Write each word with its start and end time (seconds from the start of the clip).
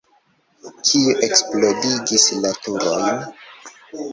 Kiu 0.87 1.13
eksplodigis 1.27 2.25
la 2.41 2.55
turojn? 2.65 3.21